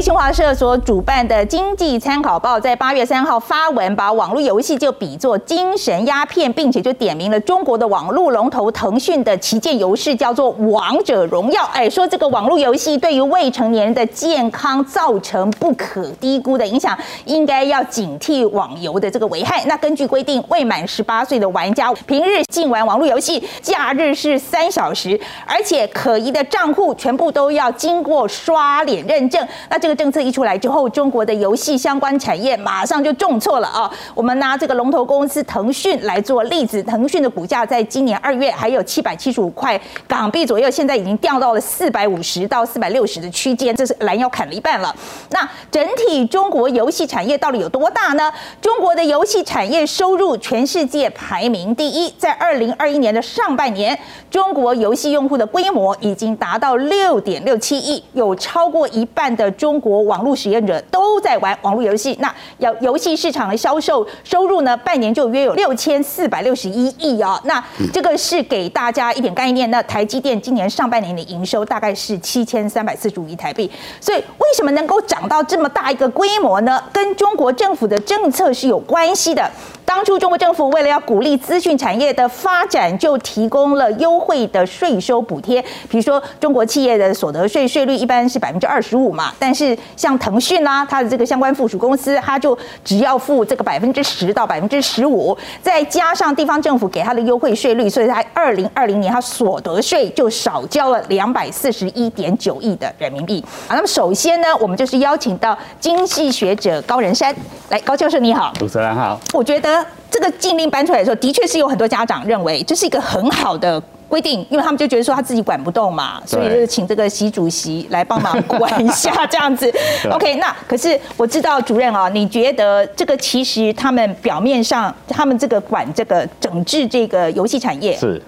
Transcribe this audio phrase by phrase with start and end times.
[0.00, 11.62] 新华社所主办的《经济参考报》在八月三号发文，把网络游戏就比作精神鸦片，并且就点名了中国的网络龙头腾讯的旗舰游戏叫做《王者荣耀》。
[11.72, 19.64] 哎，说这个网络游戏对于未成年人的健康造成不可低估的影响，应该要警惕网游的这个危害。
[19.64, 29.46] 那根据规定，未满十八岁的玩家平日禁玩网络游戏，假日是三小时，而且可疑的账户全部都要经过刷脸认证。
[29.70, 33.88] 那这这个政策一出来之后，中国的游戏相关产业马上就重挫了啊！
[34.16, 44.92] 我们拿这个龙头公司腾讯来做例子，腾讯的股价在今年二月还有七百七十五块港币左右，现在已经掉到了四百五十到四百六十的区间，这是拦腰砍了一半了。
[45.30, 48.32] 那整体中国游戏产业到底有多大呢？
[48.60, 53.96] 中国的游戏产业收入全世界排名第一，在二零二一年的上半年，
[54.28, 59.48] 中国游戏用户的规模已经达到六点六七亿，有超过一半的。
[59.65, 64.76] 中国网络实验者都在玩网络游戏，那游游戏市场的销售收入呢？
[64.76, 67.40] 半年就约有六千四百六十一亿啊。
[67.44, 69.70] 那这个是给大家一点概念。
[69.70, 73.70] 那台积电今年上半年的营收大概是七千三百四十五亿台币。
[74.00, 76.82] 所以为什么能够涨到这么大一个规模呢？
[76.92, 79.50] 跟中国政府的政策是有关系的。
[79.86, 85.62] 当初中国政府为了要鼓励资讯产业的发展，就提供了优惠的税收补贴。
[85.88, 103.42] 比如说，中国企业的所得税税率一般是百分之二十五嘛，但是像腾讯啦，它的这个相关附属公司，它就只要付这个百分之十到百分之十五，再加上地方政府给它的优惠税率，所以它二零二零年它所得税就少交了两百四十一点九亿的人民币。
[103.68, 107.32] 啊，那么首先呢，我们就是邀请到经济学者高仁山
[107.70, 109.75] 来，高教授你好，主持人好，我觉得。
[110.16, 113.78] 这个禁令搬出来的时候，的确是有很多家长认为这是一个很好的
[114.08, 119.70] 规定，因为他们就觉得说他自己管不动嘛，所以就是请这个习主席来帮忙管一下 这样子。
[120.10, 128.22] OK，那可是我知道主任啊，你觉得这个其实他们表面上他们这个管这个整治这个游戏产业是。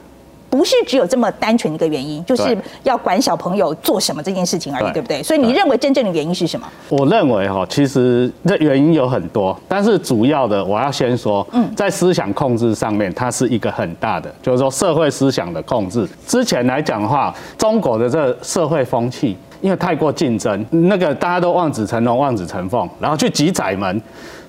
[0.51, 5.23] 不是只有这么单纯一个原因，就是要管小朋友做什么这件事情而已，对，对不对？
[5.23, 6.67] 所以你认为真正的原因是什么？
[6.89, 16.09] 我认为哈，其实这原因有很多，但是主要的我要先说，嗯，在思想控制上面，它是一个很大的，就是说社会思想的控制。
[16.27, 24.01] 之前来讲的话，中国的这个社会风气，因为太过竞争，那个大家都望子成龙、望子成凤，然后去挤窄门，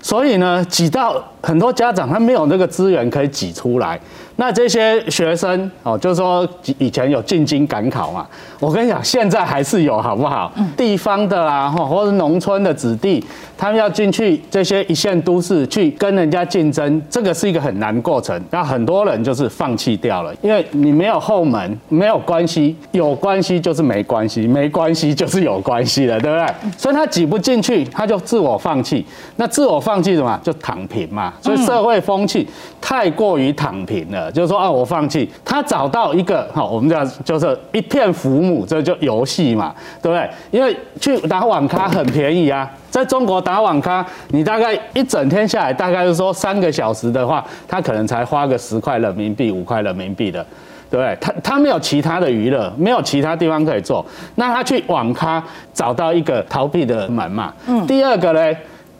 [0.01, 3.99] 所以呢，挤到很多家长他没有那个资源可以挤出来。
[4.37, 8.25] 那这些学生哦，就是说以前有进京赶考嘛，
[8.61, 10.49] 我跟你讲，现在还是有，好不好？
[10.77, 13.21] 地方的啦，或者农村的子弟，
[13.57, 18.41] 他们要进去这些一线都市去跟人家竞争，这个是一个很难过程。
[18.49, 26.47] 那很多人就是放弃掉了，因为你没有后门，没有关系，有关系就是没关系，没关系就是有关系了，对不对？
[26.77, 29.05] 所以他挤不进去，他就自我放弃。
[29.35, 30.39] 那自我放弃什么？
[30.43, 31.33] 就躺平嘛。
[31.41, 32.47] 所以社会风气
[32.79, 34.31] 太过于躺平了。
[34.31, 35.27] 就是说啊，我放弃。
[35.43, 40.29] 他找到一个好，我们讲就是一片浮木，这就游戏嘛，对不对？
[40.51, 50.45] 因为去打网咖很便宜啊，在中国打网咖，你大概一整天下来，大概是说三个小时的话，他可能才花个十块人民币、五块人民币的，
[50.91, 51.17] 对不对？
[51.19, 54.05] 他他没有其他的娱乐，没有其他地方可以做，
[54.35, 57.51] 那他去网咖找到一个逃避的门嘛。
[57.67, 57.85] 嗯。
[57.87, 58.57] 第二个呢，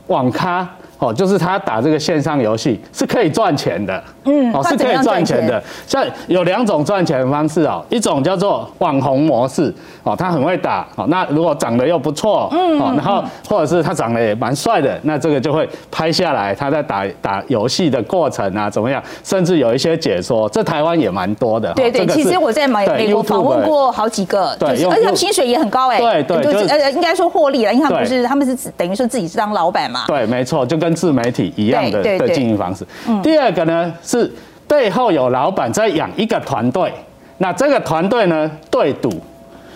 [0.09, 0.68] 网咖。
[0.99, 5.61] 哦，就是他打这个线上游戏是可以赚钱的，嗯，哦，是可以赚钱的。
[5.87, 9.73] 像有两种赚钱的方式哦，一种叫做网红模式，
[10.03, 21.71] 哦，他很会打，哦，那如果长得又不错，嗯，哦，然后或者是他长得也蛮帅的，那这个就会拍下来他在打打游戏的过程啊，怎么样，甚至有一些解说，这台湾也蛮多的。
[21.75, 30.88] 对对，其实我在美美国访问过好几个，对，而且他们薪水也很高哎，对对，就是呃应该说获利了，因为他们不是他们是等于说自己是当老板嘛，对，没错，就跟。
[30.89, 32.83] 跟自媒体一样的的经营方式。
[33.22, 34.31] 第二个呢是
[34.67, 36.91] 背后有老板在养一个团队，
[37.38, 39.11] 那这个团队呢对赌，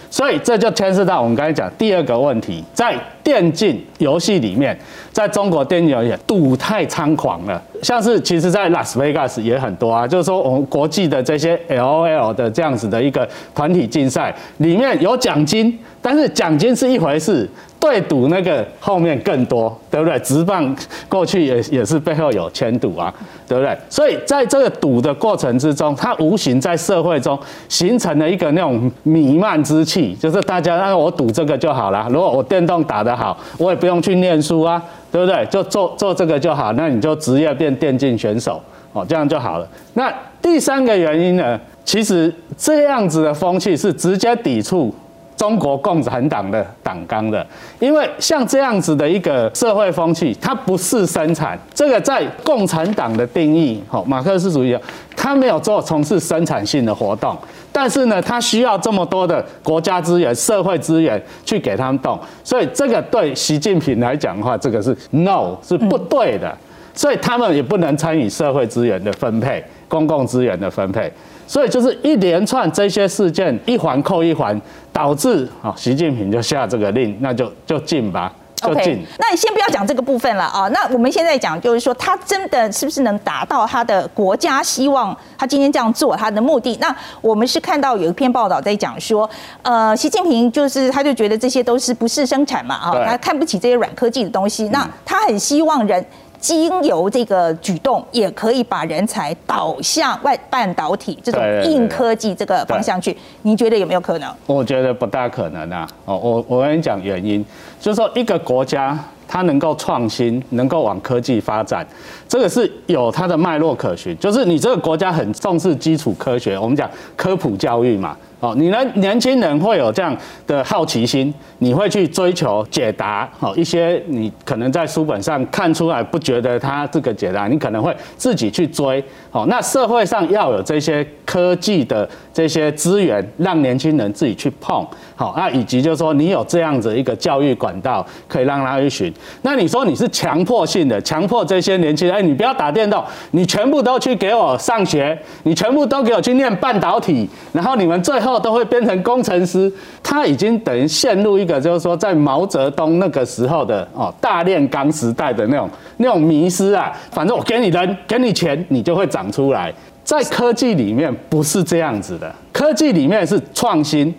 [0.10, 4.78] 所以这就牵涉到我们刚才讲第二个问题，在电竞游戏里面，
[5.12, 17.50] 在中国电竞游戏赌太猖狂了，像是其实在拉斯维加斯也很多啊，就是说我们国际的这些 LOL 的这样子的一个团体竞赛里面有奖金，但是奖金是一回事。
[17.80, 20.18] 对赌那个后面更多，对不对？
[20.20, 20.74] 直棒
[21.10, 23.14] 过去也也是背后有签赌啊，
[23.46, 23.78] 对不对？
[23.90, 27.38] 所以在这个赌的过程之中，它无形在社会中
[27.68, 32.08] 形成了一个那种弥漫之气，就是大家让我赌这个就好了。
[32.10, 34.82] 如果我电动打得好，我也不用去念书啊，
[35.12, 35.46] 对不对？
[35.48, 38.62] 就做做这个就好，那你就职业变电竞选手
[38.92, 39.68] 哦，这样就好了。
[39.94, 44.94] 那第三个原因呢，其实这样子的风气是直接抵触。
[45.36, 47.46] 中国共产党的党纲的。
[47.80, 54.82] 因为像这样子的一个社会风气，它不是生产，这个在共产党的定义，好，马克思主义啊，
[55.18, 57.36] 它没有做从事生产性的活动，
[57.74, 66.56] 但是呢，他需要这么多的国家资源、社会资源去给他们动，所以这个对习近平来讲的话，这个是 no 是不对的，
[66.94, 71.12] 所以他们也不能参与社会资源的分配、公共资源的分配。
[71.46, 74.60] 所以就是一连串这些事件，一环扣一环，
[74.94, 78.32] 导致啊，习近平就下这个令，那就就禁吧，
[78.64, 78.94] 就进。
[78.94, 80.68] Okay, 那你先不要讲这个部分了啊。
[80.70, 85.16] 那我们现在讲，就是说他真的是不是能达到他的国家希望？
[85.38, 86.78] 他今天这样做他的目的？
[86.80, 89.30] 那我们是看到有一篇报道在讲说，
[89.62, 94.70] 呃，习近平就是他就觉得这些都是不是生产嘛啊，他看不起这些软科技的东西。
[94.70, 96.06] 那他很希望人。
[96.44, 103.16] 经由这个举动，也可以把人才导向外半导体这种硬科技这个方向去。
[103.44, 104.30] 你觉得有没有可能？
[104.46, 105.88] 我觉得不大可能啊。
[106.04, 107.44] 哦，我我跟你讲原因，
[107.80, 111.88] 就是说一个国家它能够创新，能够往科技发展，
[112.28, 114.18] 这个是有它的脉络可循。
[114.20, 118.18] 就是你这个国家很重视基础科学，我们讲科普教育嘛。
[118.44, 118.84] 哦，你呢？
[118.96, 120.14] 年轻人会有这样
[120.46, 123.30] 的好奇心，你会去追求解答。
[123.40, 129.02] 哦，一些你可能在书本上看出来不觉得他这个解答，你可能会自己去追。
[129.32, 134.86] 哦，那社会上要有这些科技的这些资源，让年轻人自己去碰。
[135.16, 139.12] 好，那以及就是说，你有这样子一个教育管道，可以让他去寻。
[139.44, 143.02] 那你说你是强迫性的，强迫这些年轻人，哎，你不要打电动，
[143.32, 148.33] 你全部都去给我上学，你全部都给我去念半导体，然后你们最后。
[148.40, 149.72] 都会变成工程师，
[150.02, 156.92] 他已经等于陷入一个，就是说在毛泽东那个时候的哦大炼钢时代的那种那种迷失啊。
[157.12, 159.74] 反正我给你人，给你钱，你就会长出来。
[160.04, 164.14] 在科技里面不是这样子的，科技里面是创新、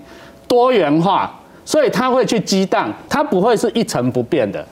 [0.48, 1.30] 多元化，
[1.64, 4.64] 所以他会去激荡，它不会是一成不变的。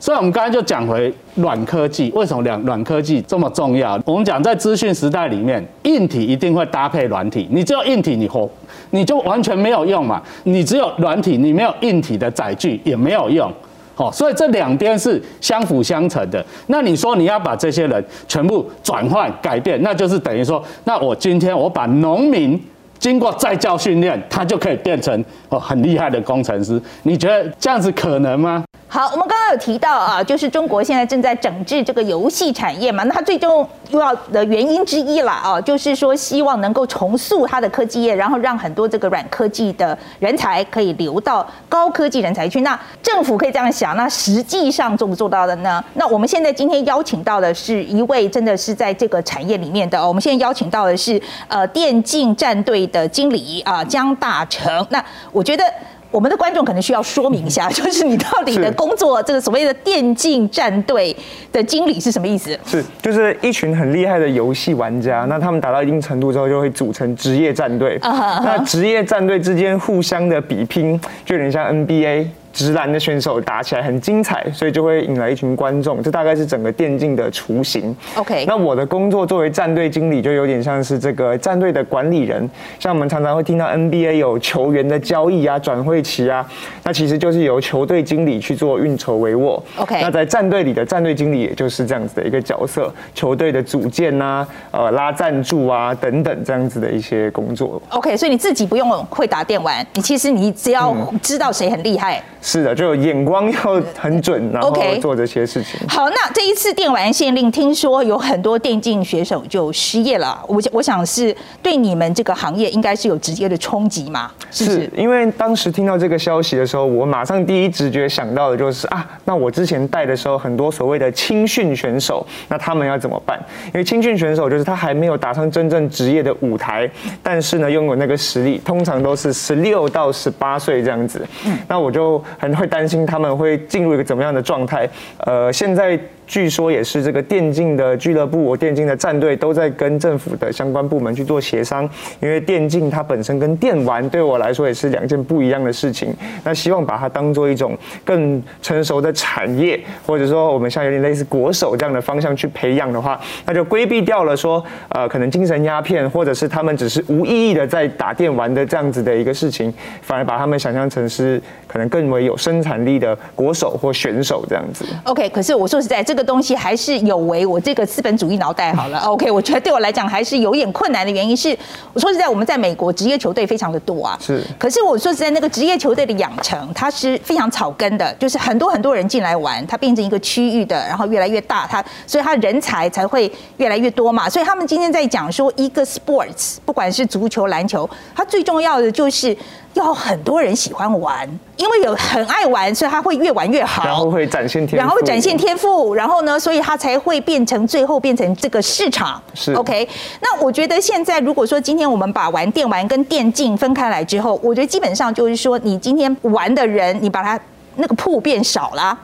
[0.00, 4.00] 所以，我们刚才就讲回软科技，为什么软软科技这么重要？
[4.06, 8.48] 我们讲在资讯时代里面，硬体一定会搭配软体，你只有硬体，你活
[8.92, 10.22] 你就完全没有用嘛。
[10.44, 13.52] 你只有软体，你没有硬体的载具也没有用。
[13.96, 16.42] 哦，所以这两边是相辅相成的。
[16.68, 22.58] 那你说你要把这些人全部转换改变，那就是等于说，那我今天我把农民
[22.98, 26.80] 经过再教训练，他就可以变成哦很厉害的工程师。
[27.02, 28.64] 你觉得这样子可能吗？
[28.92, 42.62] 好，我们刚刚有提到啊，就是中国现在正在整治这个游戏产业嘛，那它最重要的原因之一啦啊，就是说希望能够重塑它的科技业，然后让很多这个软科技的人才可以流到高科技人才去。
[42.62, 45.80] 那政府可以这样想，那实际上做不做到的呢？
[45.94, 54.84] 那我们现在今天邀请到的是一位真的是在这个产业里面的，我们现在邀请到的是呃电竞战队的经理啊江大成。
[54.90, 55.00] 那
[55.30, 55.62] 我觉得。
[56.10, 61.14] 我们的观众可能需要说明一下， 就是你到底的工作，这个所谓的电竞战队
[61.52, 62.58] 的经理是什么意思？
[62.66, 67.98] 是，就是一群很厉害的游戏玩家，那他们达到一定程度之后，就会组成职业战队。
[68.02, 72.26] 那职业战队之间互相的比拼，就有点像 NBA。
[72.52, 76.02] 直男的选手打起来很精彩，所以就会引来一群观众。
[76.02, 77.94] 这大概是整个电竞的雏形。
[78.16, 82.48] OK，那我的工作作为战队经理，就有点像是这个战队的管理人。
[82.78, 86.44] 像我们常常会听到 NBA 有球员的交易啊、转会期啊，
[86.82, 89.62] 那其实就是由球队经理去做运筹帷幄。
[89.76, 97.80] OK，那在战队里的战队经理也就是这样子的一个角色，球队的组建呐、呃拉赞助啊等等这样子的一些工作。
[97.90, 102.22] OK，所以你自己不用会打电玩，你其实你只要知道谁很厉害。
[102.42, 105.78] 是的，就眼光要很准，然后做这些事情。
[105.86, 105.92] Okay.
[105.92, 110.42] 好，那这一次电玩限令，听说有很多电竞选手就失业了。
[110.48, 114.30] 我我想是对你们这个行业应该是有直接的冲击嘛？
[114.50, 123.38] 是，是，是因为当时听到这个消息的时候，我马上第一直觉想到的就是啊，那我之前带的时候很多所谓的青训选手，那他们要怎么办？
[123.66, 126.90] 因为青训选手就是他还没有打上真正职业的舞台，
[127.22, 131.22] 但是呢拥有那个实力，通常都是十六到十八岁这样子。
[131.44, 132.22] 嗯，那我就。
[132.38, 134.88] 很会担心他们会进入一个怎么样的状态？
[135.18, 135.98] 呃，现在。
[136.30, 141.82] 据说也是这个电竞的俱乐部，我电竞的战队都在跟政府的相关部门去做协商，
[142.20, 146.14] 因为电竞它本身跟电玩对我来说也是两件不一样的事情。
[146.44, 164.84] 那希望把它当做一种更成熟的产业，或者说我们像有点类似国手这样的方向去培养的话，那就规避掉了说呃可能精神鸦片，或者是他们只是无意义的在打电玩的这样子的一个事情，反而把他们想象成是可能更为有生产力的国手或选手这样子。
[165.06, 166.19] OK，可是我说实在这个。
[166.20, 168.74] 个东西还是有违我这个资本主义脑袋。
[168.74, 171.56] 好了， OK，我觉得对我来讲还是有点困难的原因是，
[171.94, 174.42] 我说实在，我们在美国职业球队非常的多啊，是。
[174.58, 184.28] 可是我说实在，那个职业球队的养成，它是非常草根的，就是很多很多人进来玩，它变成一个区域的，然后越来越大，它所以它人才才会越来越多嘛。
[184.28, 189.36] 所以他们今天在讲说，一个 sports，不管是足球、篮球，它最重要的就是。
[189.74, 199.22] 要很多人喜欢玩，因为有很爱玩，所以他会越玩越好，然后会展现然后会展现天赋，然后呢，所以他才会变成最后变成这个市场。
[199.34, 199.88] 是 OK。
[200.20, 207.38] 那我觉得现在如果说今天我们把玩电玩跟电竞分开来之后，我觉得基本上就是说，你今天玩的人，你把它
[207.76, 208.98] 那个铺变少了。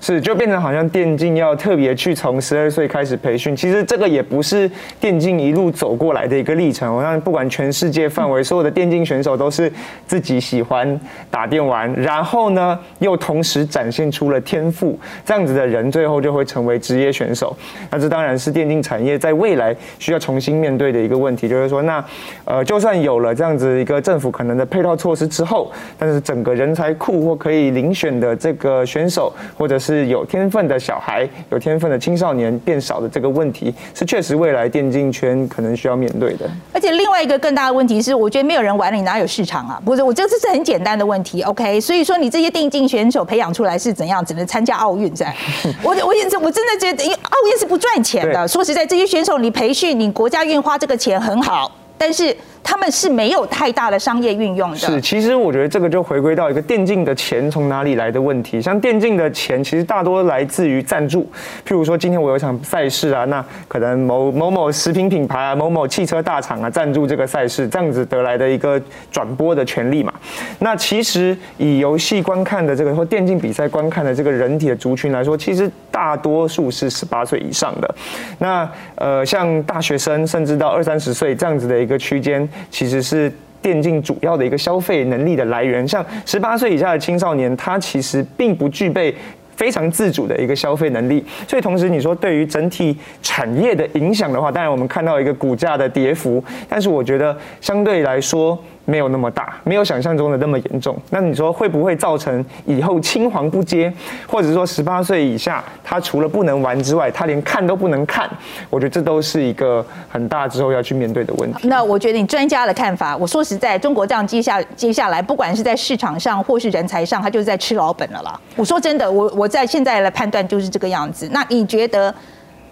[0.00, 6.94] 是，就变成好像电竞要特别去从十二岁开始培训，其实这个也不是电竞一路走过来的一个历程。
[6.94, 9.72] 我看不管全世界范围，所有的电竞选手都是
[10.06, 10.98] 自己喜欢
[11.30, 17.56] 打电玩，然后呢又同时展现出了天赋，这样子的人最后就会成为职业选手。
[17.90, 22.04] 那这当然是电竞产业在未来需要重新面对的一个问题，就是说，那
[22.44, 36.46] 呃，就算有了这样子一个政府可能的配套措施之后，但是整个人才库或可以遴选的这个选手，或者是是有天分的小孩，有天分的青少年变少的这个问题，是确实未来电竞圈可能需要面对的。
[36.74, 39.80] 而且另外一个更大的问题是，我觉得没有人玩了，你哪有市场啊？
[39.82, 41.40] 不是，我这个是很简单的问题。
[41.42, 45.34] OK，所以说你这些电竞选手培养出来是怎样，只能参加奥运赛。
[45.82, 48.46] 我我也我真的觉得，因为奥运是不赚钱的。
[48.46, 52.36] 说实在，这些选手你培训，你国家愿意花这个钱很好，但是。
[52.68, 54.76] 他们是没有太大的商业运用的。
[54.76, 58.60] 是，其实我觉得这个就回归到一个电竞的钱从哪里来的问题。
[58.60, 61.22] 像电竞的钱，其实大多来自于赞助。
[61.66, 68.78] 譬如说，今天我有一场赛事啊，那可能某某某食品品牌啊，某某汽车大厂啊赞助这个赛事，这样子得来的一个
[69.10, 70.12] 转播的权利嘛。
[70.58, 77.94] 那其实以游戏观看的这个或电竞比赛观看的这个人体的族群来说，其实大多数是十八岁以上的。
[78.38, 82.46] 那呃，像大学生甚至到二三十岁这样子的一个区间。
[82.70, 89.14] 其实是电竞主要的一个消费能力的来源，像十八岁以下的青少年，他其实并不具备
[89.56, 98.58] 非常自主的一个消费能力，所以同时你说对于整体产业的影响的话，当然我们看到一个股价的跌幅，但是我觉得相对来说。
[98.88, 100.96] 没有那么大，没有想象中的那么严重。
[101.10, 103.92] 那你说会不会造成以后青黄不接，
[104.26, 108.26] 或者说十八岁以下他除了不能玩之外，他连看都不能看？
[108.70, 111.68] 我觉得这都是一个很大之后要去面对的问题。
[111.68, 118.40] 那我觉得你专家的看法，我说实在，中国这样接下接下来，不管是在市场上或是人才上，他就是在吃老本了啦。
[118.56, 121.28] 我说真的，我我在现在来判断就是这个样子。
[121.30, 122.14] 那你觉得？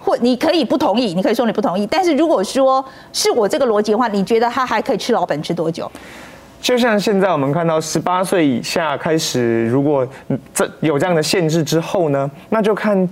[0.07, 2.83] 或你可以不同意，你可以说你不同意，但是如果说
[3.13, 5.91] 是我这个逻辑的话，你觉得他还可以吃老本吃多久？
[6.63, 10.07] 就像现在我们看到十八岁以下开始，如果
[10.55, 13.09] 这有这样的限制之后呢，那就看。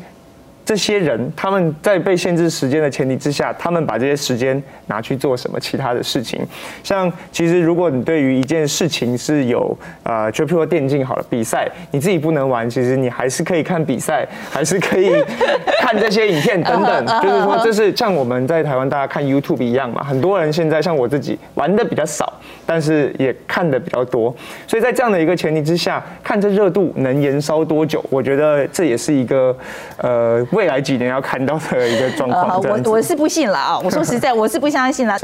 [0.65, 6.41] 这些人他们在被限制时间的前提之下，他们把这些时间拿去做什么其他的事情？
[6.83, 15.13] 像其实如果你对于一件事情是有呃，就譬如说电竞好了，比赛你自己不能玩，其实你还是可以看比赛，还是可以
[15.83, 17.07] 看这些影片等等。
[17.23, 22.33] 就是说，这是像我们在台湾大家看 YouTube 一样嘛，很多人现在像我自己玩的比较少，
[22.65, 24.35] 但是也看的比较多。
[24.67, 29.55] 所以在这样的一个前提之下，看这热度能延烧多久，我觉得这也是一个
[29.99, 30.43] 呃。
[30.55, 33.79] 未来几年要看到的一个状况，我我是不信了啊！
[33.83, 35.19] 我说实在，我是不相信了。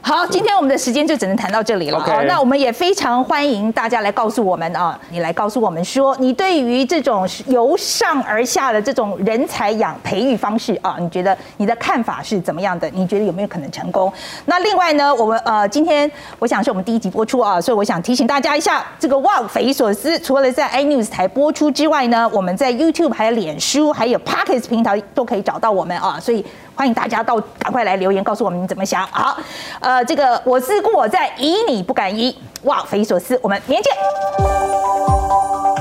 [0.00, 2.22] 好，今天我们的时间就只能谈到这里了啊。
[2.22, 12.88] 那我们也非常欢迎大家来告诉我们啊，你来告诉我们说，你对于这种由上而下的这种人才养培育方式啊，你觉得你的看法是怎么样的？
[12.90, 14.12] 你觉得有没有可能成功？
[14.44, 16.08] 那另外呢，我们呃，今天
[16.38, 24.67] 我想是我们第一集播出啊，所以我想提醒大家一下，这个哇，匪夷所思，除了在 iNews 台播出之外呢，我们在 YouTube 还有脸书还有 Podcast。
[24.68, 26.44] 平台都可以找到我们啊，所以
[26.74, 29.06] 欢迎大家到赶快来留言告诉我们你怎么想。
[29.08, 29.36] 好，
[29.80, 35.77] 呃，这个我思故我在，疑你不敢疑，哇，匪夷所思，我们明天见。